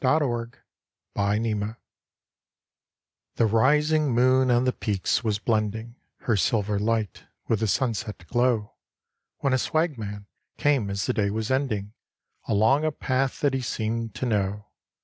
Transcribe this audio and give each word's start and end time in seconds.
OLD 0.03 0.55
STONE 1.13 1.43
CHIMNEY 1.43 1.75
The 3.35 3.45
rising 3.45 4.11
moon 4.11 4.49
on 4.49 4.63
the 4.63 4.73
peaks 4.73 5.23
was 5.23 5.37
blending 5.37 5.93
Her 6.21 6.35
silver 6.35 6.79
light 6.79 7.25
with 7.47 7.59
the 7.59 7.67
sunset 7.67 8.25
glow, 8.25 8.73
When 9.41 9.53
a 9.53 9.59
swagman 9.59 10.25
came 10.57 10.89
as 10.89 11.05
the 11.05 11.13
day 11.13 11.29
was 11.29 11.51
ending 11.51 11.93
Along 12.47 12.83
a 12.83 12.91
path 12.91 13.41
that 13.41 13.53
he 13.53 13.61
seemed 13.61 14.15
to 14.15 14.25
know. 14.25 14.69